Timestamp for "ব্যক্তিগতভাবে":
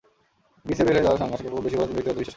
1.95-2.19